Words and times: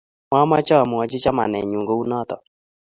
Mamache 0.31 0.73
amwachi 0.83 1.17
chamanenyun 1.23 1.87
kou 1.87 2.03
notok 2.09 2.41